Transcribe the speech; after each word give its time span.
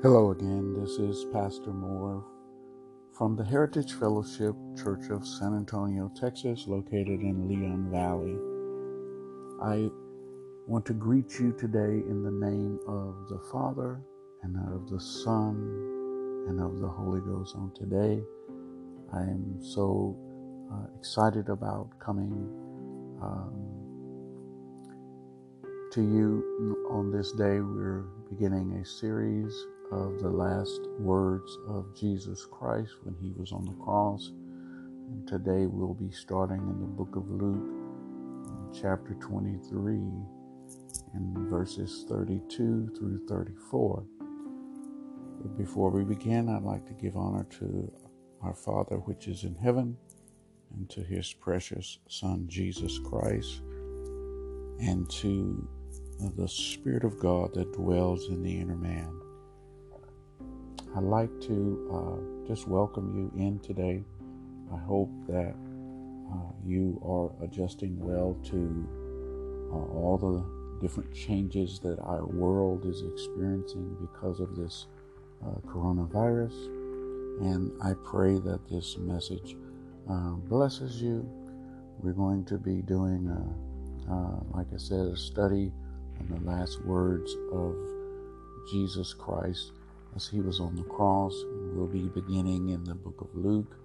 Hello 0.00 0.30
again. 0.30 0.80
This 0.80 0.92
is 0.92 1.26
Pastor 1.32 1.72
Moore 1.72 2.24
from 3.12 3.34
the 3.34 3.42
Heritage 3.42 3.94
Fellowship 3.94 4.54
Church 4.80 5.10
of 5.10 5.26
San 5.26 5.56
Antonio, 5.56 6.08
Texas, 6.14 6.68
located 6.68 7.20
in 7.20 7.48
Leon 7.48 7.90
Valley. 7.90 8.38
I 9.60 9.90
want 10.68 10.86
to 10.86 10.92
greet 10.92 11.40
you 11.40 11.50
today 11.58 12.04
in 12.08 12.22
the 12.22 12.30
name 12.30 12.78
of 12.86 13.28
the 13.28 13.40
Father 13.50 14.00
and 14.44 14.56
of 14.72 14.88
the 14.88 15.00
Son 15.00 15.56
and 16.48 16.60
of 16.60 16.78
the 16.78 16.86
Holy 16.86 17.20
Ghost. 17.20 17.56
On 17.56 17.72
today, 17.74 18.22
I 19.12 19.22
am 19.22 19.58
so 19.60 20.16
uh, 20.72 20.96
excited 20.96 21.48
about 21.48 21.88
coming 21.98 22.48
um, 23.20 23.52
to 25.90 26.02
you 26.02 26.86
on 26.88 27.10
this 27.10 27.32
day. 27.32 27.58
We're 27.58 28.04
beginning 28.30 28.74
a 28.80 28.84
series 28.84 29.52
of 29.90 30.20
the 30.20 30.28
last 30.28 30.80
words 30.98 31.56
of 31.66 31.94
Jesus 31.96 32.46
Christ 32.50 32.92
when 33.02 33.14
he 33.20 33.32
was 33.36 33.52
on 33.52 33.64
the 33.64 33.84
cross. 33.84 34.32
And 35.10 35.26
today 35.26 35.66
we'll 35.66 35.94
be 35.94 36.10
starting 36.10 36.58
in 36.58 36.80
the 36.80 36.86
book 36.86 37.16
of 37.16 37.30
Luke, 37.30 38.72
chapter 38.74 39.14
23, 39.14 39.94
and 41.14 41.38
verses 41.48 42.04
32 42.08 42.90
through 42.98 43.26
34. 43.26 44.04
But 45.40 45.56
before 45.56 45.90
we 45.90 46.04
begin, 46.04 46.48
I'd 46.48 46.62
like 46.62 46.86
to 46.86 46.94
give 46.94 47.16
honor 47.16 47.46
to 47.58 47.90
our 48.42 48.54
Father 48.54 48.96
which 48.96 49.26
is 49.26 49.44
in 49.44 49.54
heaven 49.54 49.96
and 50.74 50.88
to 50.90 51.02
his 51.02 51.32
precious 51.32 51.98
Son, 52.08 52.44
Jesus 52.46 52.98
Christ, 52.98 53.62
and 54.80 55.08
to 55.10 55.66
the 56.36 56.48
Spirit 56.48 57.04
of 57.04 57.18
God 57.18 57.54
that 57.54 57.72
dwells 57.72 58.28
in 58.28 58.42
the 58.42 58.60
inner 58.60 58.76
man 58.76 59.18
I'd 60.98 61.04
like 61.04 61.40
to 61.42 61.88
uh, 61.94 62.48
just 62.48 62.66
welcome 62.66 63.14
you 63.14 63.40
in 63.40 63.60
today. 63.60 64.02
I 64.74 64.78
hope 64.78 65.12
that 65.28 65.54
uh, 66.28 66.50
you 66.66 67.00
are 67.06 67.44
adjusting 67.44 67.96
well 68.00 68.36
to 68.46 68.88
uh, 69.70 69.94
all 69.94 70.18
the 70.18 70.80
different 70.84 71.14
changes 71.14 71.78
that 71.84 72.00
our 72.00 72.26
world 72.26 72.84
is 72.84 73.02
experiencing 73.02 73.96
because 74.00 74.40
of 74.40 74.56
this 74.56 74.88
uh, 75.46 75.60
coronavirus. 75.68 76.66
And 77.42 77.70
I 77.80 77.92
pray 78.04 78.40
that 78.40 78.68
this 78.68 78.98
message 78.98 79.56
uh, 80.10 80.32
blesses 80.50 81.00
you. 81.00 81.24
We're 82.00 82.10
going 82.10 82.44
to 82.46 82.58
be 82.58 82.82
doing, 82.82 83.28
a, 83.28 84.12
uh, 84.12 84.40
like 84.50 84.66
I 84.74 84.78
said, 84.78 85.06
a 85.06 85.16
study 85.16 85.70
on 86.18 86.26
the 86.28 86.50
last 86.50 86.84
words 86.84 87.32
of 87.52 87.76
Jesus 88.72 89.14
Christ 89.14 89.77
as 90.16 90.26
he 90.26 90.40
was 90.40 90.60
on 90.60 90.76
the 90.76 90.82
cross. 90.84 91.34
We'll 91.72 91.86
be 91.86 92.08
beginning 92.08 92.70
in 92.70 92.84
the 92.84 92.94
book 92.94 93.20
of 93.20 93.28
Luke, 93.34 93.76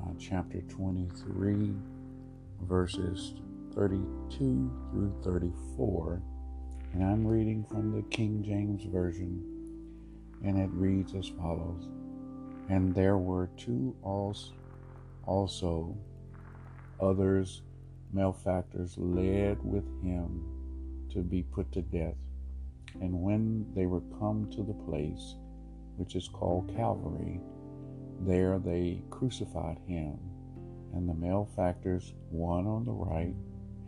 uh, 0.00 0.10
chapter 0.18 0.60
23, 0.62 1.74
verses 2.62 3.34
32 3.74 4.70
through 4.90 5.14
34. 5.22 6.22
And 6.94 7.04
I'm 7.04 7.26
reading 7.26 7.64
from 7.70 7.92
the 7.92 8.02
King 8.08 8.42
James 8.42 8.84
Version, 8.84 9.44
and 10.44 10.58
it 10.58 10.70
reads 10.72 11.14
as 11.14 11.28
follows 11.28 11.88
And 12.68 12.94
there 12.94 13.18
were 13.18 13.50
two 13.56 13.94
also 14.02 15.96
others 17.00 17.62
malefactors 18.12 18.96
led 18.96 19.58
with 19.62 19.84
him 20.02 20.44
to 21.10 21.20
be 21.20 21.42
put 21.42 21.70
to 21.72 21.82
death. 21.82 22.14
And 23.00 23.22
when 23.22 23.66
they 23.74 23.86
were 23.86 24.02
come 24.18 24.48
to 24.52 24.62
the 24.62 24.74
place 24.74 25.36
which 25.96 26.14
is 26.16 26.28
called 26.28 26.72
Calvary, 26.74 27.40
there 28.20 28.58
they 28.58 29.02
crucified 29.10 29.78
him, 29.86 30.18
and 30.94 31.08
the 31.08 31.14
malefactors, 31.14 32.14
one 32.30 32.66
on 32.66 32.84
the 32.84 32.92
right 32.92 33.34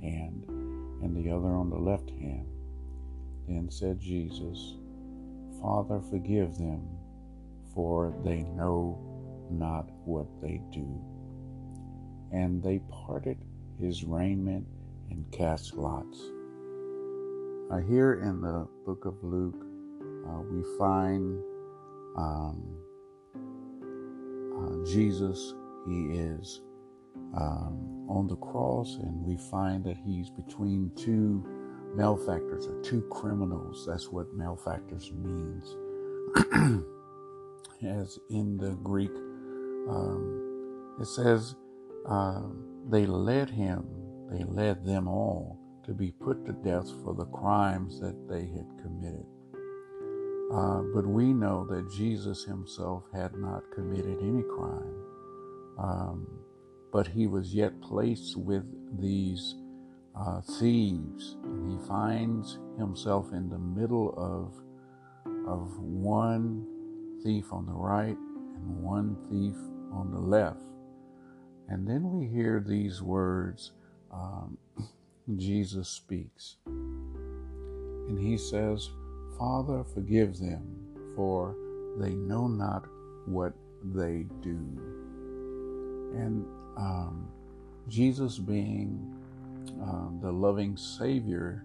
hand 0.03 0.45
and 1.03 1.17
the 1.17 1.31
other 1.31 1.49
on 1.49 1.71
the 1.71 1.77
left 1.77 2.11
hand. 2.11 2.47
Then 3.49 3.71
said 3.71 3.99
Jesus, 3.99 4.75
Father, 5.61 6.01
forgive 6.11 6.57
them, 6.59 6.87
for 7.75 8.15
they 8.25 8.43
know 8.43 8.99
not 9.51 9.89
what 10.05 10.27
they 10.41 10.61
do. 10.71 11.01
And 12.33 12.63
they 12.63 12.81
parted 12.89 13.39
his 13.79 14.05
raiment 14.05 14.67
and 15.11 15.31
cast 15.33 15.75
lots. 15.75 16.21
Uh, 17.71 17.79
here 17.79 18.15
in 18.15 18.41
the 18.41 18.67
book 18.85 19.05
of 19.05 19.15
Luke, 19.23 19.65
uh, 20.27 20.41
we 20.41 20.61
find 20.77 21.41
um, 22.17 22.61
uh, 24.57 24.85
Jesus, 24.85 25.55
he 25.87 26.07
is 26.07 26.63
um, 27.37 28.09
on 28.09 28.27
the 28.27 28.35
cross, 28.35 28.97
and 29.01 29.25
we 29.25 29.37
find 29.37 29.85
that 29.85 29.97
he's 30.05 30.31
between 30.31 30.91
two 30.97 31.47
malefactors 31.95 32.67
or 32.67 32.83
two 32.83 33.03
criminals. 33.03 33.87
That's 33.87 34.09
what 34.09 34.35
malefactors 34.35 35.13
means. 35.13 35.77
As 37.87 38.19
in 38.31 38.57
the 38.57 38.77
Greek, 38.83 39.15
um, 39.89 40.97
it 41.01 41.07
says 41.07 41.55
uh, 42.05 42.43
they 42.89 43.07
led 43.07 43.49
him, 43.49 43.87
they 44.29 44.43
led 44.43 44.85
them 44.85 45.07
all 45.07 45.60
to 45.91 45.95
be 45.95 46.13
put 46.13 46.47
to 46.47 46.53
death 46.53 46.89
for 47.03 47.15
the 47.15 47.25
crimes 47.27 47.99
that 47.99 48.29
they 48.29 48.43
had 48.43 48.69
committed. 48.81 49.27
Uh, 50.55 50.83
but 50.95 51.05
we 51.05 51.33
know 51.33 51.67
that 51.67 51.91
Jesus 51.91 52.45
himself 52.45 53.03
had 53.13 53.35
not 53.35 53.65
committed 53.75 54.17
any 54.23 54.45
crime. 54.45 54.95
Um, 55.81 56.29
but 56.93 57.09
he 57.09 57.27
was 57.27 57.53
yet 57.53 57.81
placed 57.81 58.37
with 58.37 58.63
these 59.01 59.57
uh, 60.17 60.41
thieves. 60.61 61.37
And 61.43 61.73
he 61.73 61.89
finds 61.89 62.61
himself 62.79 63.33
in 63.33 63.51
the 63.51 63.59
middle 63.59 64.15
of, 64.17 64.55
of 65.49 65.77
one 65.81 66.69
thief 67.25 67.53
on 67.53 67.67
the 67.67 67.73
right 67.73 68.17
and 68.17 68.81
one 68.81 69.17
thief 69.29 69.57
on 69.93 70.13
the 70.13 70.21
left. 70.21 70.63
And 71.69 71.85
then 71.85 72.13
we 72.13 72.29
hear 72.29 72.65
these 72.65 73.03
words 73.03 73.73
um, 74.13 74.57
Jesus 75.39 75.89
speaks. 75.89 76.57
And 76.67 78.19
he 78.19 78.37
says, 78.37 78.91
Father, 79.39 79.85
forgive 79.85 80.39
them, 80.39 80.63
for 81.15 81.55
they 81.99 82.11
know 82.11 82.47
not 82.47 82.85
what 83.27 83.53
they 83.95 84.27
do. 84.43 84.59
And 86.15 86.45
um, 86.77 87.29
Jesus, 87.89 88.39
being 88.39 89.15
uh, 89.83 90.09
the 90.21 90.33
loving 90.33 90.77
Savior 90.77 91.65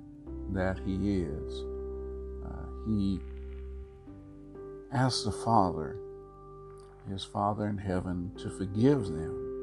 that 0.53 0.79
He 0.85 1.21
is, 1.21 1.63
uh, 2.45 2.65
He 2.87 3.19
asked 4.93 5.25
the 5.25 5.31
Father, 5.31 5.97
His 7.09 7.23
Father 7.23 7.67
in 7.67 7.77
heaven, 7.77 8.31
to 8.37 8.49
forgive 8.49 9.05
them 9.07 9.54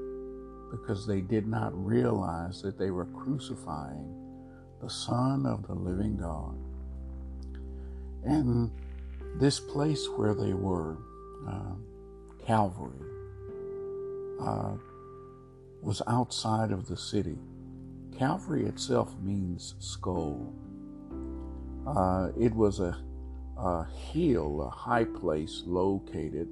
because 0.72 1.06
they 1.06 1.20
did 1.20 1.46
not 1.46 1.70
realize 1.74 2.62
that 2.62 2.78
they 2.78 2.90
were 2.90 3.04
crucifying 3.04 4.08
the 4.82 4.88
Son 4.88 5.44
of 5.46 5.66
the 5.66 5.74
living 5.74 6.16
God. 6.16 6.56
And 8.24 8.70
this 9.38 9.60
place 9.60 10.08
where 10.16 10.34
they 10.34 10.54
were, 10.54 10.96
uh, 11.46 11.74
Calvary, 12.46 13.06
uh, 14.40 14.72
was 15.82 16.00
outside 16.06 16.72
of 16.72 16.88
the 16.88 16.96
city. 16.96 17.38
Calvary 18.18 18.64
itself 18.64 19.14
means 19.20 19.74
skull. 19.78 20.52
Uh, 21.86 22.30
it 22.40 22.54
was 22.54 22.80
a, 22.80 22.96
a, 23.58 23.84
hill, 24.12 24.62
a 24.62 24.70
high 24.70 25.04
place 25.04 25.62
located 25.66 26.48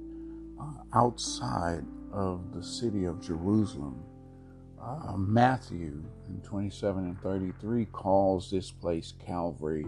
uh, 0.61 0.83
outside 0.93 1.83
of 2.13 2.53
the 2.53 2.63
city 2.63 3.05
of 3.05 3.21
Jerusalem. 3.21 4.03
Uh, 4.81 5.15
Matthew 5.15 6.03
in 6.27 6.41
27 6.43 7.03
and 7.03 7.21
33 7.21 7.85
calls 7.85 8.49
this 8.49 8.71
place 8.71 9.13
Calvary 9.23 9.85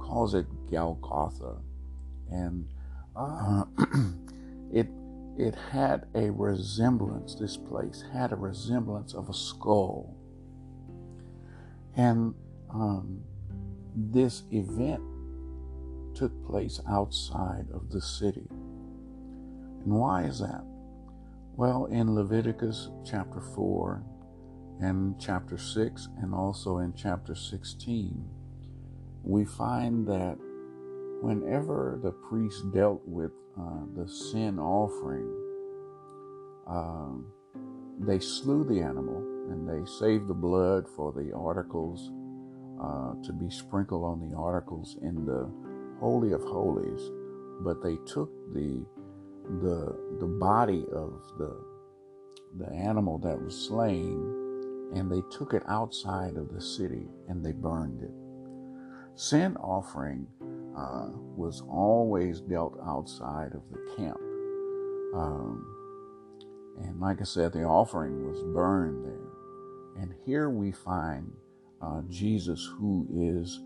calls 0.00 0.34
it 0.34 0.46
Golgotha, 0.70 1.56
and 2.30 2.68
uh, 3.14 3.64
it 4.72 4.88
it 5.38 5.54
had 5.70 6.06
a 6.14 6.30
resemblance. 6.30 7.34
This 7.36 7.56
place 7.56 8.04
had 8.12 8.32
a 8.32 8.36
resemblance 8.36 9.14
of 9.14 9.28
a 9.28 9.34
skull, 9.34 10.16
and 11.96 12.34
um, 12.74 13.22
this 13.94 14.42
event 14.50 15.02
took 16.14 16.32
place 16.46 16.80
outside 16.88 17.66
of 17.72 17.90
the 17.90 18.00
city. 18.00 18.48
And 18.50 19.92
why 19.92 20.24
is 20.24 20.40
that? 20.40 20.64
Well, 21.54 21.84
in 21.84 22.14
Leviticus 22.14 22.88
chapter 23.04 23.38
4 23.38 24.02
and 24.80 25.20
chapter 25.20 25.58
6, 25.58 26.08
and 26.22 26.34
also 26.34 26.78
in 26.78 26.94
chapter 26.94 27.34
16, 27.34 28.24
we 29.22 29.44
find 29.44 30.06
that 30.08 30.38
whenever 31.20 32.00
the 32.02 32.12
priest 32.12 32.72
dealt 32.72 33.02
with 33.04 33.32
uh, 33.60 33.84
the 33.94 34.08
sin 34.08 34.58
offering, 34.58 35.30
um, 36.66 37.26
they 38.00 38.18
slew 38.18 38.64
the 38.64 38.80
animal 38.80 39.18
and 39.50 39.68
they 39.68 39.84
saved 40.00 40.28
the 40.28 40.34
blood 40.34 40.86
for 40.96 41.12
the 41.12 41.34
articles 41.36 42.10
uh, 42.82 43.12
to 43.22 43.32
be 43.34 43.50
sprinkled 43.50 44.04
on 44.04 44.26
the 44.26 44.34
articles 44.34 44.96
in 45.02 45.26
the 45.26 45.52
Holy 46.00 46.32
of 46.32 46.40
Holies. 46.40 47.10
But 47.60 47.82
they 47.82 47.96
took 48.06 48.30
the 48.54 48.86
the 49.60 49.96
the 50.20 50.26
body 50.26 50.84
of 50.92 51.20
the 51.38 51.56
the 52.58 52.70
animal 52.72 53.18
that 53.18 53.40
was 53.40 53.66
slain 53.66 54.42
and 54.94 55.10
they 55.10 55.22
took 55.30 55.54
it 55.54 55.62
outside 55.68 56.36
of 56.36 56.52
the 56.52 56.60
city 56.60 57.06
and 57.28 57.44
they 57.44 57.52
burned 57.52 58.02
it. 58.02 58.10
Sin 59.14 59.56
offering 59.56 60.26
uh, 60.76 61.08
was 61.36 61.62
always 61.68 62.40
dealt 62.40 62.78
outside 62.86 63.52
of 63.54 63.62
the 63.70 63.94
camp. 63.96 64.18
Um, 65.14 65.66
and 66.82 67.00
like 67.00 67.20
I 67.20 67.24
said, 67.24 67.52
the 67.52 67.64
offering 67.64 68.26
was 68.26 68.42
burned 68.54 69.04
there. 69.04 70.02
And 70.02 70.14
here 70.24 70.50
we 70.50 70.72
find 70.72 71.30
uh, 71.80 72.02
Jesus, 72.08 72.68
who 72.78 73.06
is 73.14 73.60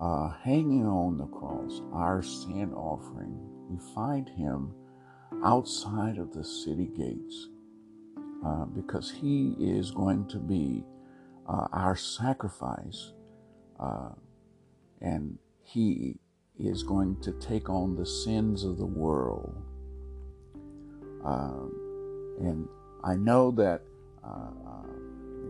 uh, 0.00 0.30
hanging 0.42 0.86
on 0.86 1.16
the 1.16 1.26
cross, 1.26 1.82
our 1.92 2.22
sin 2.22 2.72
offering. 2.74 3.36
We 3.68 3.78
find 3.94 4.28
him 4.28 4.72
outside 5.44 6.18
of 6.18 6.32
the 6.32 6.44
city 6.44 6.90
gates 6.96 7.48
uh, 8.44 8.64
because 8.66 9.10
he 9.10 9.54
is 9.58 9.90
going 9.90 10.26
to 10.28 10.38
be 10.38 10.84
uh, 11.48 11.66
our 11.72 11.96
sacrifice 11.96 13.12
uh, 13.80 14.10
and 15.00 15.38
he 15.62 16.16
is 16.58 16.82
going 16.82 17.20
to 17.20 17.32
take 17.32 17.68
on 17.70 17.94
the 17.96 18.06
sins 18.06 18.64
of 18.64 18.78
the 18.78 18.86
world. 18.86 19.54
Um, 21.24 21.72
and 22.40 22.68
I 23.04 23.14
know 23.14 23.50
that 23.52 23.82
uh, 24.24 24.50
uh, 24.66 24.86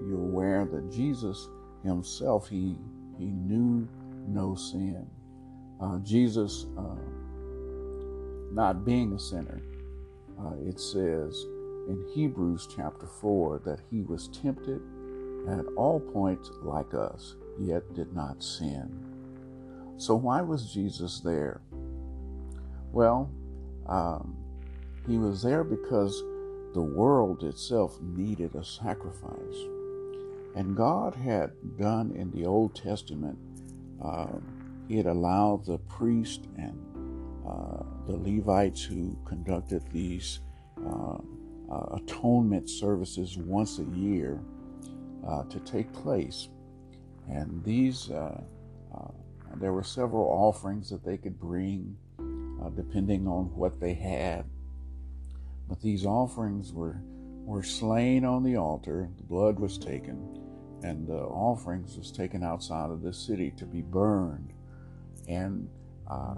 you're 0.06 0.22
aware 0.22 0.66
that 0.66 0.90
Jesus 0.90 1.48
himself, 1.84 2.48
he, 2.48 2.76
he 3.18 3.26
knew 3.26 3.88
no 4.26 4.54
sin. 4.54 5.06
Uh, 5.80 5.98
Jesus, 6.00 6.66
not 8.52 8.84
being 8.84 9.12
a 9.12 9.18
sinner, 9.18 9.60
uh, 10.40 10.54
it 10.66 10.80
says 10.80 11.46
in 11.88 12.04
Hebrews 12.14 12.68
chapter 12.74 13.06
4 13.06 13.62
that 13.64 13.80
he 13.90 14.02
was 14.02 14.28
tempted 14.28 14.80
at 15.48 15.64
all 15.76 16.00
points 16.00 16.50
like 16.62 16.94
us, 16.94 17.36
yet 17.58 17.94
did 17.94 18.14
not 18.14 18.42
sin. 18.42 19.04
So, 19.96 20.14
why 20.14 20.42
was 20.42 20.72
Jesus 20.72 21.20
there? 21.20 21.60
Well, 22.92 23.30
um, 23.86 24.36
he 25.06 25.18
was 25.18 25.42
there 25.42 25.64
because 25.64 26.22
the 26.74 26.82
world 26.82 27.42
itself 27.42 27.98
needed 28.00 28.54
a 28.54 28.64
sacrifice. 28.64 29.56
And 30.54 30.76
God 30.76 31.14
had 31.14 31.52
done 31.78 32.12
in 32.12 32.30
the 32.30 32.46
Old 32.46 32.74
Testament, 32.74 33.38
uh, 34.02 34.26
He 34.88 34.96
had 34.96 35.06
allowed 35.06 35.64
the 35.64 35.78
priest 35.78 36.46
and 36.56 36.78
uh, 37.48 37.82
the 38.06 38.16
Levites 38.16 38.82
who 38.82 39.16
conducted 39.24 39.82
these 39.92 40.40
uh, 40.86 41.18
uh 41.70 41.96
atonement 41.96 42.70
services 42.70 43.36
once 43.36 43.78
a 43.78 43.84
year 43.96 44.40
uh, 45.26 45.44
to 45.44 45.58
take 45.60 45.92
place. 45.92 46.48
And 47.28 47.62
these, 47.62 48.10
there 49.56 49.72
were 49.72 49.82
several 49.82 50.24
offerings 50.24 50.88
that 50.90 51.04
they 51.04 51.18
could 51.18 51.38
bring 51.38 51.96
depending 52.74 53.26
on 53.26 53.46
what 53.54 53.80
they 53.80 53.94
had 53.94 54.44
but 55.68 55.82
these 55.82 56.06
offerings 56.06 56.72
were, 56.72 57.00
were 57.44 57.62
slain 57.62 58.24
on 58.24 58.42
the 58.42 58.56
altar, 58.56 59.10
the 59.16 59.22
blood 59.22 59.60
was 59.60 59.76
taken, 59.76 60.42
and 60.82 61.06
the 61.06 61.18
offerings 61.18 61.98
was 61.98 62.10
taken 62.10 62.42
outside 62.42 62.90
of 62.90 63.02
the 63.02 63.12
city 63.12 63.52
to 63.58 63.66
be 63.66 63.82
burned. 63.82 64.54
And 65.28 65.68
uh, 66.10 66.36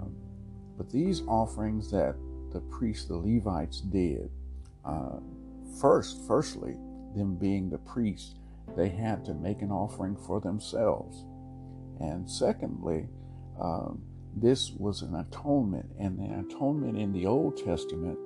but 0.81 0.89
these 0.89 1.21
offerings 1.27 1.91
that 1.91 2.15
the 2.51 2.59
priests, 2.61 3.05
the 3.05 3.15
Levites, 3.15 3.81
did, 3.81 4.31
uh, 4.83 5.19
first, 5.79 6.25
firstly, 6.27 6.75
them 7.15 7.35
being 7.35 7.69
the 7.69 7.77
priests, 7.77 8.33
they 8.75 8.89
had 8.89 9.23
to 9.25 9.35
make 9.35 9.61
an 9.61 9.69
offering 9.69 10.15
for 10.15 10.41
themselves, 10.41 11.23
and 11.99 12.27
secondly, 12.27 13.07
um, 13.61 14.01
this 14.35 14.71
was 14.71 15.03
an 15.03 15.13
atonement, 15.13 15.85
and 15.99 16.17
the 16.17 16.39
atonement 16.39 16.97
in 16.97 17.13
the 17.13 17.27
Old 17.27 17.63
Testament 17.63 18.17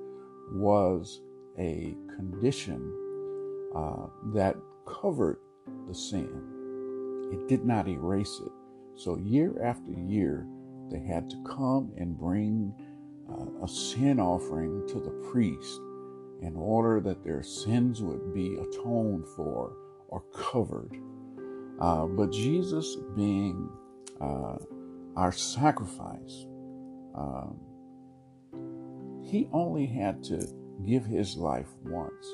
was 0.54 1.20
a 1.58 1.94
condition 2.16 2.90
uh, 3.74 4.06
that 4.32 4.56
covered 4.86 5.40
the 5.86 5.94
sin. 5.94 6.30
It 7.34 7.48
did 7.48 7.66
not 7.66 7.86
erase 7.86 8.40
it. 8.42 8.52
So, 8.94 9.18
year 9.18 9.62
after 9.62 9.92
year, 9.92 10.46
they 10.90 11.00
had 11.00 11.28
to 11.30 11.36
come 11.44 11.92
and 11.96 12.16
bring 12.16 12.72
uh, 13.30 13.64
a 13.64 13.68
sin 13.68 14.20
offering 14.20 14.86
to 14.88 15.00
the 15.00 15.10
priest 15.30 15.80
in 16.42 16.54
order 16.56 17.00
that 17.00 17.24
their 17.24 17.42
sins 17.42 18.02
would 18.02 18.34
be 18.34 18.56
atoned 18.56 19.26
for 19.34 19.76
or 20.08 20.22
covered. 20.32 20.96
Uh, 21.80 22.06
but 22.06 22.30
Jesus, 22.30 22.96
being 23.14 23.68
uh, 24.20 24.56
our 25.16 25.32
sacrifice, 25.32 26.46
um, 27.14 27.58
he 29.22 29.48
only 29.52 29.86
had 29.86 30.22
to 30.24 30.46
give 30.86 31.04
his 31.04 31.36
life 31.36 31.68
once. 31.84 32.26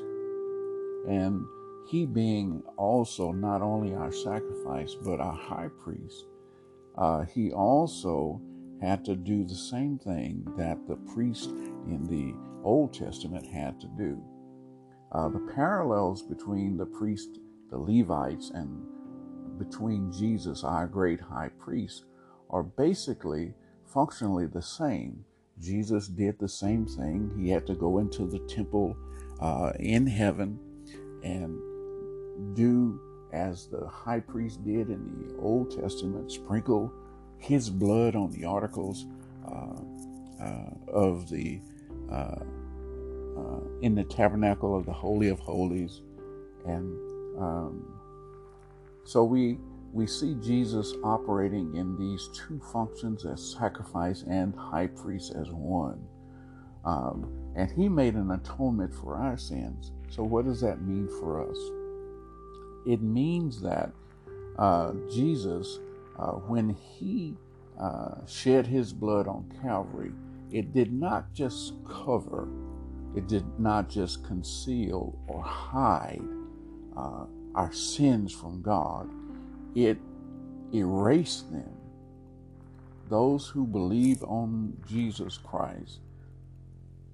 And 1.08 1.44
he 1.88 2.06
being 2.06 2.62
also 2.76 3.32
not 3.32 3.62
only 3.62 3.94
our 3.94 4.12
sacrifice, 4.12 4.94
but 4.94 5.20
our 5.20 5.32
high 5.32 5.68
priest, 5.82 6.26
uh, 6.96 7.24
he 7.24 7.52
also 7.52 8.40
had 8.80 9.04
to 9.04 9.14
do 9.14 9.44
the 9.44 9.54
same 9.54 9.98
thing 9.98 10.44
that 10.56 10.86
the 10.86 10.96
priest 11.14 11.50
in 11.86 12.04
the 12.08 12.34
Old 12.64 12.92
Testament 12.92 13.46
had 13.46 13.80
to 13.80 13.86
do. 13.96 14.22
Uh, 15.12 15.28
the 15.28 15.52
parallels 15.54 16.22
between 16.22 16.76
the 16.76 16.86
priest, 16.86 17.38
the 17.70 17.78
Levites, 17.78 18.50
and 18.50 18.82
between 19.58 20.10
Jesus, 20.10 20.64
our 20.64 20.86
great 20.86 21.20
high 21.20 21.50
priest, 21.58 22.04
are 22.50 22.62
basically 22.62 23.54
functionally 23.86 24.46
the 24.46 24.62
same. 24.62 25.24
Jesus 25.60 26.08
did 26.08 26.38
the 26.38 26.48
same 26.48 26.86
thing. 26.86 27.30
He 27.38 27.50
had 27.50 27.66
to 27.66 27.74
go 27.74 27.98
into 27.98 28.26
the 28.26 28.40
temple 28.40 28.96
uh, 29.40 29.72
in 29.78 30.06
heaven 30.06 30.58
and 31.22 32.56
do 32.56 33.00
as 33.32 33.66
the 33.66 33.86
high 33.86 34.20
priest 34.20 34.64
did 34.64 34.90
in 34.90 35.26
the 35.26 35.40
Old 35.40 35.70
Testament, 35.70 36.30
sprinkle 36.30 36.92
his 37.38 37.70
blood 37.70 38.14
on 38.14 38.30
the 38.30 38.44
articles 38.44 39.06
uh, 39.46 39.80
uh, 40.42 40.70
of 40.92 41.28
the 41.28 41.60
uh, 42.10 42.36
uh, 43.36 43.60
in 43.80 43.94
the 43.94 44.04
tabernacle 44.04 44.76
of 44.76 44.84
the 44.86 44.92
Holy 44.92 45.28
of 45.28 45.40
Holies, 45.40 46.02
and 46.66 46.92
um, 47.38 47.98
so 49.04 49.24
we 49.24 49.58
we 49.92 50.06
see 50.06 50.34
Jesus 50.42 50.94
operating 51.04 51.76
in 51.76 51.96
these 51.98 52.28
two 52.32 52.60
functions 52.72 53.24
as 53.26 53.52
sacrifice 53.52 54.22
and 54.22 54.54
high 54.54 54.86
priest 54.86 55.34
as 55.38 55.50
one. 55.50 56.02
Um, 56.84 57.30
and 57.54 57.70
he 57.70 57.88
made 57.88 58.14
an 58.14 58.30
atonement 58.30 58.94
for 58.94 59.16
our 59.16 59.36
sins. 59.36 59.92
So, 60.08 60.22
what 60.22 60.46
does 60.46 60.60
that 60.62 60.82
mean 60.82 61.08
for 61.20 61.48
us? 61.48 61.58
It 62.86 63.02
means 63.02 63.60
that 63.62 63.90
uh, 64.58 64.92
Jesus, 65.10 65.78
uh, 66.18 66.32
when 66.32 66.70
he 66.70 67.36
uh, 67.80 68.26
shed 68.26 68.66
his 68.66 68.92
blood 68.92 69.26
on 69.26 69.50
Calvary, 69.62 70.12
it 70.50 70.72
did 70.74 70.92
not 70.92 71.32
just 71.32 71.74
cover, 71.88 72.48
it 73.16 73.28
did 73.28 73.44
not 73.58 73.88
just 73.88 74.24
conceal 74.24 75.18
or 75.26 75.42
hide 75.42 76.22
uh, 76.96 77.24
our 77.54 77.72
sins 77.72 78.32
from 78.32 78.62
God 78.62 79.08
it 79.74 79.98
erased 80.74 81.50
them. 81.50 81.72
Those 83.08 83.46
who 83.48 83.66
believe 83.66 84.22
on 84.24 84.76
Jesus 84.86 85.38
Christ, 85.38 86.00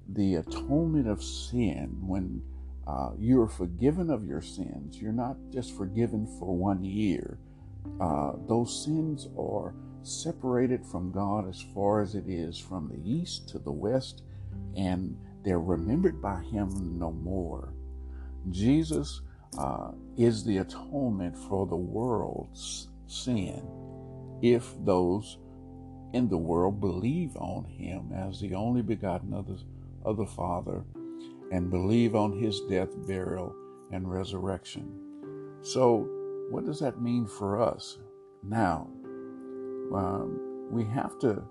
the 0.08 0.36
atonement 0.36 1.08
of 1.08 1.22
sin, 1.22 1.98
when 2.06 2.42
uh, 2.88 3.10
you 3.18 3.40
are 3.42 3.48
forgiven 3.48 4.10
of 4.10 4.26
your 4.26 4.40
sins, 4.40 4.96
you're 5.00 5.12
not 5.12 5.36
just 5.50 5.76
forgiven 5.76 6.26
for 6.38 6.56
one 6.56 6.82
year. 6.82 7.38
Uh, 8.00 8.32
those 8.46 8.84
sins 8.84 9.28
are 9.38 9.74
separated 10.02 10.84
from 10.86 11.12
God 11.12 11.48
as 11.48 11.62
far 11.74 12.00
as 12.00 12.14
it 12.14 12.24
is 12.26 12.58
from 12.58 12.88
the 12.88 13.10
east 13.10 13.48
to 13.50 13.58
the 13.58 13.72
west, 13.72 14.22
and 14.76 15.16
they're 15.44 15.60
remembered 15.60 16.22
by 16.22 16.42
Him 16.44 16.98
no 16.98 17.12
more. 17.12 17.74
Jesus 18.50 19.20
uh, 19.58 19.90
is 20.16 20.44
the 20.44 20.58
atonement 20.58 21.36
for 21.36 21.66
the 21.66 21.76
world's 21.76 22.88
sin 23.06 23.62
if 24.42 24.74
those 24.84 25.38
in 26.12 26.28
the 26.28 26.38
world 26.38 26.80
believe 26.80 27.36
on 27.36 27.64
him 27.64 28.12
as 28.14 28.40
the 28.40 28.54
only 28.54 28.82
begotten 28.82 29.32
of 29.32 29.46
the, 29.46 29.58
of 30.04 30.16
the 30.16 30.26
Father 30.26 30.84
and 31.50 31.70
believe 31.70 32.14
on 32.14 32.32
his 32.32 32.60
death, 32.62 32.90
burial, 33.06 33.54
and 33.92 34.10
resurrection. 34.10 34.88
So, 35.62 36.08
what 36.50 36.64
does 36.64 36.80
that 36.80 37.00
mean 37.00 37.26
for 37.26 37.60
us 37.60 37.98
now? 38.42 38.88
Um, 39.94 40.68
we 40.70 40.84
have 40.84 41.18
to 41.20 41.42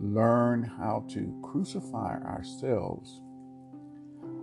learn 0.00 0.62
how 0.62 1.04
to 1.10 1.40
crucify 1.42 2.16
ourselves. 2.22 3.20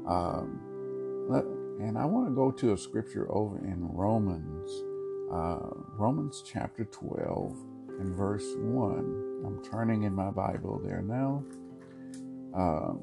Um, 0.08 1.28
let, 1.30 1.44
and 1.80 1.98
I 1.98 2.06
want 2.06 2.28
to 2.28 2.34
go 2.34 2.52
to 2.52 2.74
a 2.74 2.78
scripture 2.78 3.28
over 3.32 3.58
in 3.60 3.88
Romans, 3.92 4.72
uh, 5.32 5.60
Romans 5.98 6.44
chapter 6.46 6.86
12 6.86 7.58
and 8.00 8.16
verse 8.16 8.46
1. 8.58 9.44
I'm 9.46 9.64
turning 9.64 10.04
in 10.04 10.14
my 10.14 10.32
Bible 10.32 10.82
there 10.84 11.02
now. 11.02 11.44
Uh, 12.56 12.94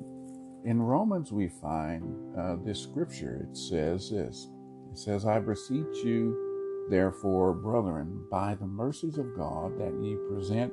in 0.66 0.82
Romans, 0.82 1.30
we 1.32 1.48
find 1.48 2.36
uh, 2.36 2.56
this 2.64 2.80
scripture. 2.80 3.46
It 3.48 3.56
says 3.56 4.10
this 4.10 4.48
It 4.90 4.98
says, 4.98 5.24
I 5.24 5.38
beseech 5.38 6.04
you, 6.04 6.86
therefore, 6.90 7.54
brethren, 7.54 8.24
by 8.30 8.56
the 8.56 8.66
mercies 8.66 9.16
of 9.16 9.36
God, 9.36 9.78
that 9.78 9.94
ye 10.02 10.16
present 10.28 10.72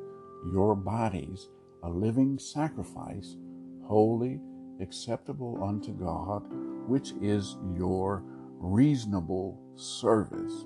your 0.52 0.76
bodies 0.76 1.48
a 1.84 1.90
living 1.90 2.40
sacrifice, 2.40 3.38
holy, 3.84 4.40
acceptable 4.82 5.64
unto 5.64 5.94
God, 5.94 6.44
which 6.88 7.14
is 7.22 7.58
your 7.78 8.24
reasonable 8.58 9.60
service. 9.76 10.66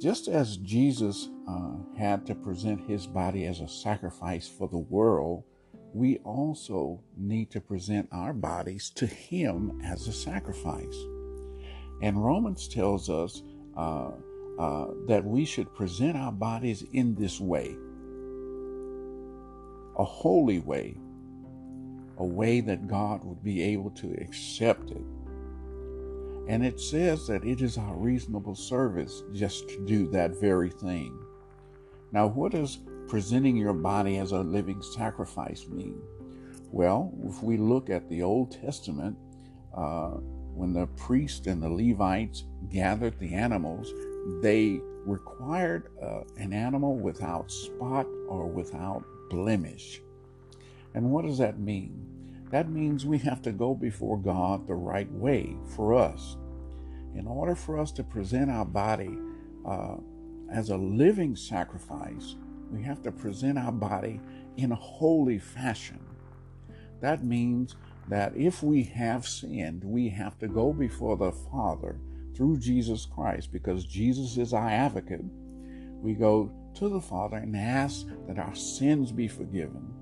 Just 0.00 0.28
as 0.28 0.56
Jesus 0.58 1.30
uh, 1.48 1.74
had 1.96 2.26
to 2.26 2.34
present 2.34 2.80
his 2.88 3.06
body 3.06 3.46
as 3.46 3.60
a 3.60 3.68
sacrifice 3.68 4.48
for 4.48 4.68
the 4.68 4.78
world, 4.78 5.44
we 5.94 6.18
also 6.18 7.00
need 7.16 7.50
to 7.50 7.60
present 7.60 8.08
our 8.12 8.32
bodies 8.32 8.90
to 8.90 9.06
Him 9.06 9.80
as 9.84 10.08
a 10.08 10.12
sacrifice. 10.12 10.96
And 12.02 12.24
Romans 12.24 12.66
tells 12.68 13.08
us 13.10 13.42
uh, 13.76 14.10
uh, 14.58 14.86
that 15.06 15.24
we 15.24 15.44
should 15.44 15.74
present 15.74 16.16
our 16.16 16.32
bodies 16.32 16.84
in 16.92 17.14
this 17.14 17.40
way 17.40 17.76
a 19.98 20.04
holy 20.04 20.58
way, 20.58 20.96
a 22.16 22.24
way 22.24 22.60
that 22.60 22.88
God 22.88 23.24
would 23.24 23.42
be 23.42 23.62
able 23.62 23.90
to 23.90 24.12
accept 24.20 24.90
it. 24.90 25.04
And 26.48 26.64
it 26.64 26.80
says 26.80 27.26
that 27.28 27.44
it 27.44 27.60
is 27.60 27.78
our 27.78 27.94
reasonable 27.94 28.54
service 28.54 29.22
just 29.32 29.68
to 29.68 29.84
do 29.84 30.10
that 30.10 30.40
very 30.40 30.70
thing. 30.70 31.16
Now, 32.10 32.26
what 32.26 32.52
does 32.52 32.78
presenting 33.08 33.56
your 33.56 33.72
body 33.72 34.18
as 34.18 34.32
a 34.32 34.40
living 34.40 34.82
sacrifice 34.82 35.66
mean? 35.68 36.00
Well, 36.70 37.12
if 37.24 37.42
we 37.42 37.56
look 37.56 37.90
at 37.90 38.08
the 38.08 38.22
Old 38.22 38.52
Testament, 38.52 39.16
uh, 39.74 40.12
when 40.54 40.72
the 40.72 40.86
priests 40.86 41.46
and 41.46 41.62
the 41.62 41.68
Levites 41.68 42.44
gathered 42.70 43.18
the 43.18 43.34
animals, 43.34 43.92
they 44.42 44.80
required 45.04 45.88
uh, 46.02 46.20
an 46.36 46.52
animal 46.52 46.96
without 46.96 47.50
spot 47.50 48.06
or 48.28 48.46
without 48.46 49.04
blemish. 49.30 50.00
And 50.94 51.10
what 51.10 51.24
does 51.24 51.38
that 51.38 51.58
mean? 51.58 52.06
That 52.50 52.68
means 52.68 53.06
we 53.06 53.18
have 53.18 53.42
to 53.42 53.52
go 53.52 53.74
before 53.74 54.18
God 54.18 54.66
the 54.66 54.74
right 54.74 55.10
way 55.10 55.56
for 55.74 55.94
us. 55.94 56.36
In 57.14 57.26
order 57.26 57.54
for 57.54 57.78
us 57.78 57.92
to 57.92 58.04
present 58.04 58.50
our 58.50 58.64
body 58.64 59.16
uh, 59.66 59.96
as 60.50 60.70
a 60.70 60.76
living 60.76 61.34
sacrifice, 61.34 62.36
we 62.72 62.82
have 62.82 63.02
to 63.02 63.12
present 63.12 63.58
our 63.58 63.72
body 63.72 64.20
in 64.56 64.72
a 64.72 64.76
holy 64.76 65.38
fashion. 65.38 66.00
That 67.00 67.24
means 67.24 67.76
that 68.08 68.36
if 68.36 68.62
we 68.62 68.84
have 68.84 69.26
sinned, 69.26 69.84
we 69.84 70.08
have 70.08 70.38
to 70.38 70.48
go 70.48 70.72
before 70.72 71.16
the 71.16 71.32
Father 71.32 71.98
through 72.34 72.58
Jesus 72.58 73.06
Christ 73.06 73.52
because 73.52 73.84
Jesus 73.84 74.36
is 74.36 74.54
our 74.54 74.68
advocate. 74.68 75.24
We 76.00 76.14
go 76.14 76.50
to 76.74 76.88
the 76.88 77.00
Father 77.00 77.36
and 77.36 77.56
ask 77.56 78.06
that 78.26 78.38
our 78.38 78.54
sins 78.54 79.12
be 79.12 79.28
forgiven. 79.28 79.92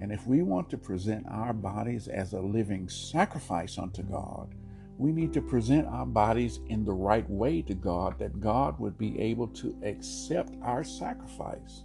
And 0.00 0.12
if 0.12 0.26
we 0.26 0.42
want 0.42 0.70
to 0.70 0.78
present 0.78 1.26
our 1.28 1.52
bodies 1.52 2.08
as 2.08 2.32
a 2.32 2.40
living 2.40 2.88
sacrifice 2.88 3.78
unto 3.78 4.02
God, 4.02 4.54
we 4.98 5.12
need 5.12 5.32
to 5.32 5.42
present 5.42 5.86
our 5.86 6.06
bodies 6.06 6.60
in 6.68 6.84
the 6.84 6.92
right 6.92 7.28
way 7.28 7.62
to 7.62 7.74
God 7.74 8.18
that 8.18 8.40
God 8.40 8.78
would 8.78 8.98
be 8.98 9.18
able 9.18 9.48
to 9.48 9.74
accept 9.82 10.54
our 10.62 10.84
sacrifice. 10.84 11.84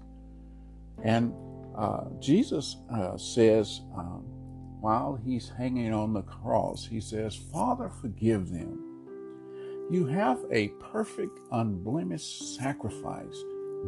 And 1.04 1.34
uh, 1.78 2.06
Jesus 2.20 2.78
uh, 2.94 3.18
says, 3.18 3.82
um, 3.96 4.24
while 4.80 5.16
he's 5.16 5.50
hanging 5.50 5.94
on 5.94 6.14
the 6.14 6.22
cross, 6.22 6.86
he 6.86 7.02
says, 7.02 7.36
Father, 7.36 7.90
forgive 7.90 8.50
them. 8.50 8.80
You 9.92 10.06
have 10.08 10.40
a 10.52 10.70
perfect, 10.92 11.40
unblemished 11.52 12.56
sacrifice, 12.56 13.36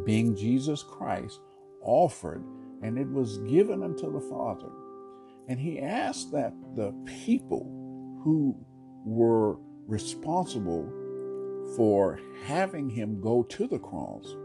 being 0.04 0.36
Jesus 0.36 0.82
Christ, 0.82 1.40
offered, 1.82 2.44
and 2.82 2.98
it 2.98 3.08
was 3.08 3.38
given 3.38 3.82
unto 3.82 4.12
the 4.12 4.20
Father. 4.28 4.70
And 5.48 5.58
he 5.58 5.80
asked 5.80 6.30
that 6.32 6.52
the 6.74 6.92
people 7.24 7.64
who 8.22 8.56
were 9.04 9.56
responsible 9.86 10.92
for 11.76 12.20
having 12.44 12.90
him 12.90 13.20
go 13.20 13.42
to 13.44 13.66
the 13.66 13.78
cross 13.78 14.36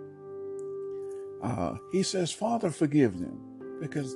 uh, 1.43 1.75
he 1.91 2.03
says, 2.03 2.31
Father, 2.31 2.69
forgive 2.69 3.19
them 3.19 3.39
because 3.81 4.15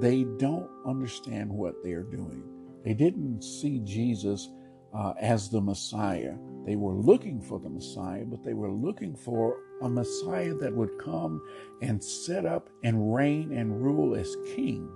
they 0.00 0.24
don't 0.38 0.68
understand 0.86 1.50
what 1.50 1.82
they're 1.82 2.02
doing. 2.02 2.42
They 2.84 2.94
didn't 2.94 3.42
see 3.42 3.80
Jesus 3.80 4.48
uh, 4.94 5.14
as 5.20 5.48
the 5.48 5.60
Messiah. 5.60 6.34
They 6.66 6.76
were 6.76 6.94
looking 6.94 7.40
for 7.40 7.58
the 7.58 7.70
Messiah, 7.70 8.24
but 8.24 8.44
they 8.44 8.54
were 8.54 8.70
looking 8.70 9.16
for 9.16 9.56
a 9.82 9.88
Messiah 9.88 10.54
that 10.54 10.74
would 10.74 10.98
come 10.98 11.40
and 11.82 12.02
set 12.02 12.44
up 12.44 12.68
and 12.84 13.14
reign 13.14 13.52
and 13.52 13.82
rule 13.82 14.14
as 14.14 14.36
king. 14.54 14.90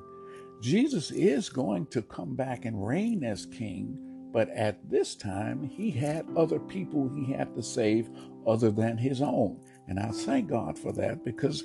Jesus 0.60 1.10
is 1.10 1.48
going 1.48 1.86
to 1.86 2.02
come 2.02 2.36
back 2.36 2.64
and 2.66 2.86
reign 2.86 3.24
as 3.24 3.46
king, 3.46 3.98
but 4.32 4.48
at 4.50 4.88
this 4.88 5.14
time, 5.14 5.62
he 5.62 5.90
had 5.90 6.26
other 6.36 6.58
people 6.58 7.08
he 7.08 7.32
had 7.32 7.54
to 7.54 7.62
save 7.62 8.10
other 8.46 8.70
than 8.70 8.96
his 8.96 9.20
own. 9.22 9.58
And 9.88 9.98
I 9.98 10.10
thank 10.10 10.48
God 10.48 10.78
for 10.78 10.92
that 10.92 11.24
because 11.24 11.64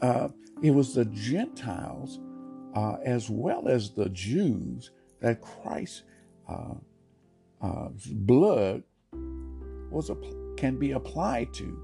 uh, 0.00 0.28
it 0.62 0.70
was 0.70 0.94
the 0.94 1.04
Gentiles 1.06 2.20
uh, 2.74 2.96
as 3.04 3.30
well 3.30 3.68
as 3.68 3.90
the 3.90 4.08
Jews 4.10 4.90
that 5.20 5.40
Christ's 5.40 6.02
uh, 6.48 6.74
uh 7.62 7.88
blood 8.10 8.82
was 9.90 10.10
can 10.56 10.78
be 10.78 10.92
applied 10.92 11.52
to. 11.54 11.80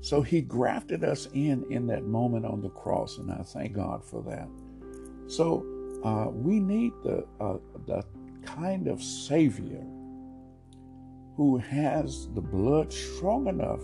So 0.00 0.20
he 0.22 0.40
grafted 0.40 1.04
us 1.04 1.28
in 1.32 1.64
in 1.70 1.86
that 1.88 2.04
moment 2.04 2.44
on 2.44 2.60
the 2.60 2.70
cross, 2.70 3.18
and 3.18 3.30
I 3.30 3.42
thank 3.42 3.74
God 3.74 4.04
for 4.04 4.22
that. 4.22 4.48
So 5.28 5.64
uh, 6.02 6.28
we 6.30 6.58
need 6.58 6.92
the 7.04 7.24
uh, 7.40 7.58
the 7.86 8.04
kind 8.44 8.88
of 8.88 9.02
Savior 9.02 9.84
who 11.36 11.56
has 11.58 12.28
the 12.34 12.40
blood 12.40 12.92
strong 12.92 13.46
enough 13.46 13.80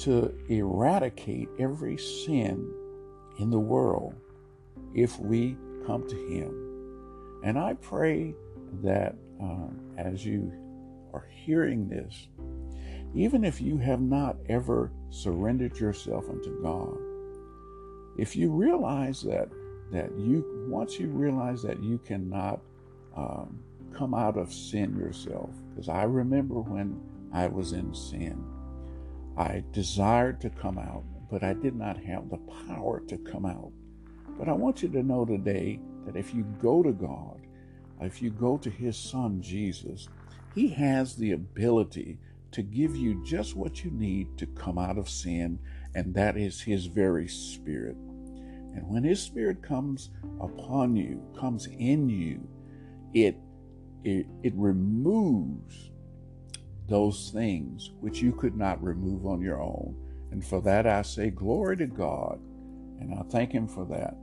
to 0.00 0.34
eradicate 0.48 1.48
every 1.58 1.98
sin 1.98 2.72
in 3.38 3.50
the 3.50 3.58
world 3.58 4.14
if 4.94 5.18
we 5.18 5.56
come 5.86 6.08
to 6.08 6.16
Him. 6.16 7.40
And 7.44 7.58
I 7.58 7.74
pray 7.74 8.34
that 8.82 9.14
uh, 9.42 9.68
as 9.98 10.24
you 10.24 10.52
are 11.12 11.26
hearing 11.30 11.88
this, 11.88 12.28
even 13.14 13.44
if 13.44 13.60
you 13.60 13.76
have 13.78 14.00
not 14.00 14.36
ever 14.48 14.92
surrendered 15.10 15.78
yourself 15.78 16.28
unto 16.28 16.62
God, 16.62 16.96
if 18.18 18.36
you 18.36 18.50
realize 18.50 19.22
that 19.22 19.48
that 19.92 20.16
you 20.16 20.66
once 20.68 21.00
you 21.00 21.08
realize 21.08 21.62
that 21.62 21.82
you 21.82 21.98
cannot 21.98 22.60
um, 23.16 23.58
come 23.92 24.14
out 24.14 24.36
of 24.36 24.52
sin 24.52 24.96
yourself, 24.96 25.50
because 25.70 25.88
I 25.88 26.04
remember 26.04 26.60
when 26.60 27.00
I 27.32 27.48
was 27.48 27.72
in 27.72 27.92
sin, 27.92 28.44
I 29.36 29.62
desired 29.72 30.40
to 30.42 30.50
come 30.50 30.78
out, 30.78 31.04
but 31.30 31.42
I 31.42 31.54
did 31.54 31.76
not 31.76 32.02
have 32.04 32.28
the 32.28 32.38
power 32.66 33.00
to 33.08 33.18
come 33.18 33.46
out. 33.46 33.72
But 34.38 34.48
I 34.48 34.52
want 34.52 34.82
you 34.82 34.88
to 34.90 35.02
know 35.02 35.24
today 35.24 35.80
that 36.06 36.16
if 36.16 36.34
you 36.34 36.44
go 36.60 36.82
to 36.82 36.92
God, 36.92 37.40
if 38.00 38.22
you 38.22 38.30
go 38.30 38.56
to 38.58 38.70
His 38.70 38.96
Son 38.96 39.40
Jesus, 39.40 40.08
He 40.54 40.68
has 40.68 41.14
the 41.14 41.32
ability 41.32 42.18
to 42.52 42.62
give 42.62 42.96
you 42.96 43.22
just 43.24 43.54
what 43.54 43.84
you 43.84 43.90
need 43.90 44.36
to 44.38 44.46
come 44.46 44.78
out 44.78 44.98
of 44.98 45.08
sin, 45.08 45.58
and 45.94 46.14
that 46.14 46.36
is 46.36 46.60
His 46.60 46.86
very 46.86 47.28
Spirit. 47.28 47.96
And 48.74 48.88
when 48.88 49.04
His 49.04 49.22
Spirit 49.22 49.62
comes 49.62 50.10
upon 50.40 50.96
you, 50.96 51.22
comes 51.38 51.66
in 51.66 52.08
you, 52.08 52.48
it 53.14 53.36
it, 54.02 54.26
it 54.42 54.54
removes 54.56 55.90
those 56.90 57.30
things 57.32 57.92
which 58.00 58.20
you 58.20 58.32
could 58.32 58.56
not 58.56 58.82
remove 58.82 59.24
on 59.24 59.40
your 59.40 59.62
own. 59.62 59.96
And 60.32 60.44
for 60.44 60.60
that 60.62 60.86
I 60.86 61.02
say, 61.02 61.30
Glory 61.30 61.76
to 61.78 61.86
God. 61.86 62.38
And 63.00 63.14
I 63.14 63.22
thank 63.30 63.52
Him 63.52 63.66
for 63.66 63.86
that. 63.86 64.16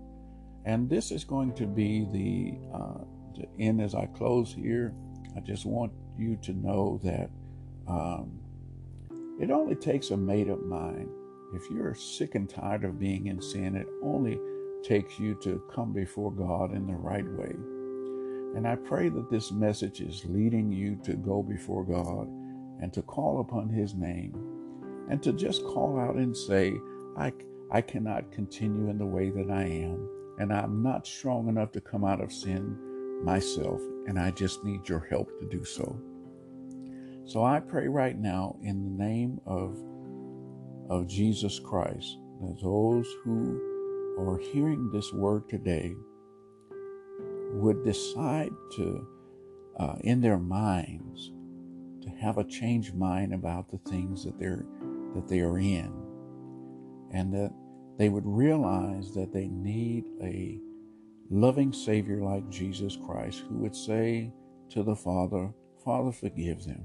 And 0.66 0.90
this 0.90 1.12
is 1.12 1.24
going 1.24 1.54
to 1.56 1.66
be 1.66 2.06
the, 2.12 2.78
uh, 2.78 3.04
the 3.36 3.48
end 3.60 3.82
as 3.82 3.96
I 3.96 4.06
close 4.08 4.54
here. 4.54 4.94
I 5.36 5.40
just 5.40 5.66
want 5.66 5.94
you 6.18 6.38
to 6.44 6.54
know 6.54 7.00
that 7.04 7.30
um, 7.88 8.40
it 9.40 9.50
only 9.50 9.76
takes 9.76 10.12
a 10.12 10.18
made 10.18 10.50
up 10.50 10.62
mind. 10.62 11.10
If 11.54 11.72
you're 11.72 11.96
sick 11.96 12.36
and 12.36 12.50
tired 12.50 12.84
of 12.84 13.00
being 13.00 13.28
in 13.28 13.42
sin, 13.42 13.78
it 13.78 13.88
only 14.04 14.38
takes 14.84 15.18
you 15.18 15.36
to 15.36 15.64
come 15.74 15.94
before 15.94 16.32
God 16.32 16.74
in 16.76 16.86
the 16.86 16.94
right 16.94 17.26
way. 17.26 17.56
And 18.56 18.68
I 18.68 18.76
pray 18.76 19.10
that 19.10 19.30
this 19.30 19.52
message 19.52 20.02
is 20.02 20.26
leading 20.26 20.72
you 20.72 20.98
to 21.06 21.14
go 21.14 21.42
before 21.42 21.86
God 21.86 22.28
and 22.82 22.94
to 22.94 23.02
call 23.02 23.40
upon 23.42 23.70
His 23.70 23.94
name 23.94 24.34
and 25.10 25.22
to 25.24 25.34
just 25.34 25.64
call 25.66 26.00
out 26.00 26.16
and 26.16 26.36
say, 26.36 26.76
I, 27.18 27.32
I 27.72 27.82
cannot 27.82 28.32
continue 28.32 28.90
in 28.90 28.98
the 28.98 29.06
way 29.06 29.30
that 29.30 29.50
I 29.50 29.64
am, 29.64 30.10
and 30.38 30.54
I'm 30.54 30.84
not 30.84 31.08
strong 31.08 31.48
enough 31.48 31.72
to 31.74 31.82
come 31.82 32.04
out 32.04 32.22
of 32.22 32.32
sin 32.32 32.78
myself, 33.24 33.82
and 34.06 34.20
I 34.20 34.32
just 34.32 34.64
need 34.64 34.88
your 34.88 35.00
help 35.10 35.30
to 35.40 35.46
do 35.46 35.64
so. 35.64 36.00
So 37.26 37.44
I 37.44 37.60
pray 37.60 37.88
right 37.88 38.18
now 38.18 38.58
in 38.64 38.84
the 38.84 39.04
name 39.04 39.42
of, 39.46 39.78
of 40.90 41.08
Jesus 41.08 41.60
Christ 41.60 42.18
that 42.42 42.62
those 42.62 43.08
who 43.24 43.60
are 44.20 44.38
hearing 44.38 44.90
this 44.92 45.12
word 45.14 45.50
today 45.50 45.94
would 47.54 47.84
decide 47.84 48.52
to, 48.76 49.08
uh, 49.80 49.96
in 50.02 50.22
their 50.22 50.38
minds, 50.38 51.32
to 52.08 52.16
have 52.22 52.38
a 52.38 52.44
changed 52.44 52.96
mind 52.96 53.34
about 53.34 53.70
the 53.70 53.78
things 53.90 54.24
that 54.24 54.40
they're 54.40 54.66
that 55.14 55.28
they 55.28 55.42
are 55.42 55.58
in, 55.58 55.92
and 57.12 57.34
that 57.34 57.54
they 57.98 58.10
would 58.10 58.26
realize 58.26 59.14
that 59.14 59.34
they 59.34 59.48
need 59.48 60.06
a 60.22 60.60
loving 61.30 61.74
Savior 61.74 62.22
like 62.22 62.50
Jesus 62.50 62.96
Christ, 62.96 63.44
who 63.50 63.56
would 63.56 63.76
say 63.76 64.32
to 64.70 64.84
the 64.84 64.96
Father, 64.96 65.54
"Father, 65.84 66.12
forgive 66.12 66.66
them." 66.66 66.84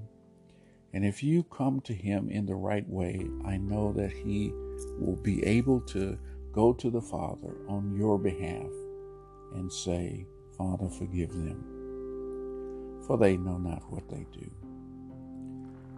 And 0.92 1.04
if 1.04 1.22
you 1.22 1.42
come 1.44 1.80
to 1.82 1.94
Him 1.94 2.28
in 2.28 2.46
the 2.46 2.54
right 2.54 2.88
way, 2.88 3.26
I 3.44 3.56
know 3.56 3.92
that 3.92 4.12
He 4.12 4.52
will 4.98 5.18
be 5.22 5.44
able 5.44 5.80
to 5.82 6.18
go 6.52 6.72
to 6.74 6.90
the 6.90 7.00
Father 7.00 7.54
on 7.68 7.96
your 7.96 8.18
behalf 8.18 8.70
and 9.54 9.72
say, 9.72 10.26
Father, 10.56 10.88
forgive 10.88 11.32
them, 11.32 13.00
for 13.06 13.16
they 13.16 13.36
know 13.36 13.56
not 13.56 13.90
what 13.90 14.08
they 14.08 14.26
do. 14.32 14.50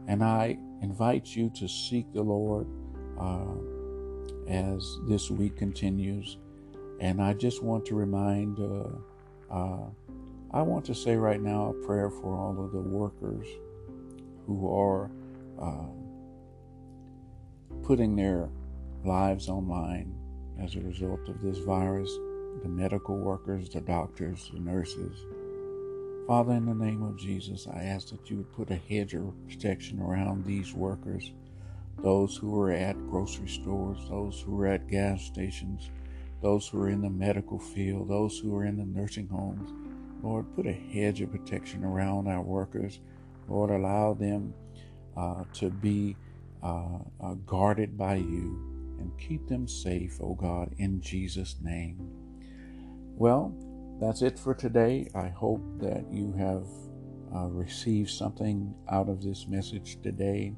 And 0.06 0.22
I 0.22 0.58
invite 0.82 1.34
you 1.34 1.50
to 1.50 1.68
seek 1.68 2.12
the 2.12 2.22
Lord 2.22 2.66
uh, 3.18 3.54
as 4.48 4.98
this 5.06 5.30
week 5.30 5.56
continues. 5.56 6.38
And 7.00 7.22
I 7.22 7.32
just 7.32 7.62
want 7.62 7.84
to 7.86 7.94
remind, 7.94 8.58
uh, 8.60 9.54
uh, 9.54 9.86
I 10.52 10.62
want 10.62 10.84
to 10.86 10.94
say 10.94 11.16
right 11.16 11.40
now 11.40 11.70
a 11.70 11.86
prayer 11.86 12.10
for 12.10 12.36
all 12.36 12.64
of 12.64 12.72
the 12.72 12.80
workers 12.80 13.46
who 14.46 14.70
are 14.72 15.10
uh, 15.60 15.86
putting 17.82 18.14
their 18.14 18.48
lives 19.04 19.48
online 19.48 20.14
as 20.60 20.76
a 20.76 20.80
result 20.80 21.28
of 21.28 21.40
this 21.42 21.58
virus 21.58 22.10
the 22.62 22.68
medical 22.68 23.16
workers, 23.16 23.68
the 23.68 23.80
doctors, 23.80 24.50
the 24.52 24.60
nurses. 24.60 25.24
Father, 26.26 26.52
in 26.52 26.64
the 26.64 26.74
name 26.74 27.02
of 27.02 27.18
Jesus, 27.18 27.66
I 27.66 27.82
ask 27.82 28.08
that 28.08 28.30
you 28.30 28.38
would 28.38 28.52
put 28.54 28.70
a 28.70 28.76
hedge 28.76 29.12
of 29.12 29.34
protection 29.46 30.00
around 30.00 30.46
these 30.46 30.72
workers, 30.72 31.32
those 31.98 32.34
who 32.34 32.58
are 32.58 32.70
at 32.70 32.96
grocery 33.10 33.48
stores, 33.48 33.98
those 34.08 34.40
who 34.40 34.58
are 34.58 34.68
at 34.68 34.88
gas 34.88 35.22
stations, 35.22 35.90
those 36.40 36.66
who 36.66 36.80
are 36.80 36.88
in 36.88 37.02
the 37.02 37.10
medical 37.10 37.58
field, 37.58 38.08
those 38.08 38.38
who 38.38 38.56
are 38.56 38.64
in 38.64 38.78
the 38.78 38.86
nursing 38.86 39.28
homes. 39.28 39.70
Lord, 40.22 40.46
put 40.56 40.66
a 40.66 40.72
hedge 40.72 41.20
of 41.20 41.30
protection 41.30 41.84
around 41.84 42.26
our 42.26 42.40
workers. 42.40 43.00
Lord, 43.46 43.68
allow 43.68 44.14
them 44.14 44.54
uh, 45.18 45.44
to 45.54 45.68
be 45.68 46.16
uh, 46.62 47.00
uh, 47.22 47.34
guarded 47.44 47.98
by 47.98 48.14
you 48.14 48.96
and 48.98 49.12
keep 49.18 49.46
them 49.46 49.68
safe, 49.68 50.18
O 50.22 50.28
oh 50.28 50.34
God, 50.34 50.74
in 50.78 51.02
Jesus' 51.02 51.56
name. 51.62 51.98
Well, 53.14 53.54
that's 54.00 54.22
it 54.22 54.38
for 54.38 54.54
today. 54.54 55.08
I 55.14 55.28
hope 55.28 55.62
that 55.78 56.04
you 56.10 56.32
have 56.32 56.66
uh, 57.34 57.48
received 57.48 58.10
something 58.10 58.74
out 58.90 59.08
of 59.08 59.22
this 59.22 59.46
message 59.46 60.00
today. 60.02 60.54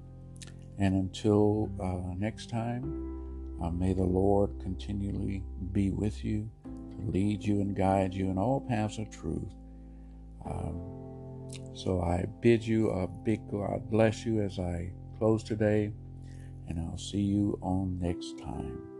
And 0.79 0.95
until 0.95 1.71
uh, 1.81 2.15
next 2.19 2.51
time, 2.51 3.57
uh, 3.63 3.71
may 3.71 3.95
the 3.95 4.05
Lord 4.05 4.51
continually 4.61 5.43
be 5.73 5.91
with 5.91 6.25
you, 6.25 6.51
to 6.65 7.11
lead 7.11 7.43
you 7.43 7.61
and 7.61 7.75
guide 7.75 8.13
you 8.13 8.31
in 8.31 8.39
all 8.39 8.61
paths 8.61 8.99
of 8.99 9.11
truth. 9.11 9.55
Um, 10.45 10.81
so 11.75 12.03
I 12.03 12.27
bid 12.41 12.67
you 12.67 12.91
a 12.91 13.07
big 13.07 13.41
God 13.51 13.91
bless 13.91 14.27
you 14.27 14.43
as 14.43 14.59
I 14.59 14.93
close 15.19 15.43
today, 15.43 15.93
and 16.69 16.79
I'll 16.79 16.99
see 16.99 17.21
you 17.21 17.59
on 17.63 17.99
next 17.99 18.39
time. 18.39 18.96